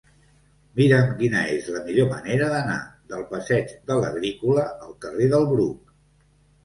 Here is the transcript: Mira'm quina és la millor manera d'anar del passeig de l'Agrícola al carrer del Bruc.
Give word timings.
Mira'm 0.79 1.11
quina 1.19 1.43
és 1.57 1.67
la 1.75 1.83
millor 1.89 2.09
manera 2.13 2.47
d'anar 2.53 2.79
del 3.13 3.21
passeig 3.35 3.77
de 3.91 3.99
l'Agrícola 4.01 4.65
al 4.87 4.97
carrer 5.07 5.29
del 5.35 5.47
Bruc. 5.55 5.95